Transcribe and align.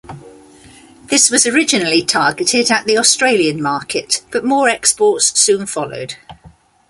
This 1.09 1.29
was 1.29 1.45
originally 1.45 2.01
targeted 2.01 2.71
at 2.71 2.85
the 2.85 2.97
Australian 2.97 3.61
market, 3.61 4.23
but 4.31 4.43
more 4.43 4.67
exports 4.67 5.39
soon 5.39 5.67
followed. 5.67 6.15